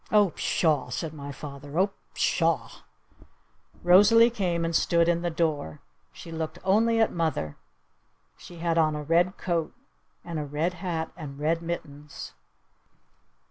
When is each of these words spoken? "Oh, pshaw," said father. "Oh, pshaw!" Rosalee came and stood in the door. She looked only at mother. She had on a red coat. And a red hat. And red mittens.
"Oh, 0.11 0.31
pshaw," 0.31 0.89
said 0.89 1.13
father. 1.35 1.77
"Oh, 1.77 1.91
pshaw!" 2.15 2.69
Rosalee 3.83 4.31
came 4.31 4.65
and 4.65 4.75
stood 4.75 5.07
in 5.07 5.21
the 5.21 5.29
door. 5.29 5.79
She 6.11 6.31
looked 6.31 6.57
only 6.63 6.99
at 6.99 7.11
mother. 7.11 7.55
She 8.35 8.55
had 8.57 8.79
on 8.79 8.95
a 8.95 9.03
red 9.03 9.37
coat. 9.37 9.75
And 10.25 10.39
a 10.39 10.43
red 10.43 10.73
hat. 10.73 11.11
And 11.15 11.37
red 11.37 11.61
mittens. 11.61 12.33